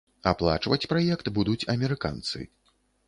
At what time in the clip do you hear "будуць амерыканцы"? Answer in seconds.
1.37-2.39